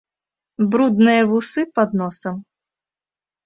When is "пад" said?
1.77-1.89